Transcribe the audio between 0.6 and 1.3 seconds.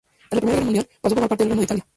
Mundial pasó a formar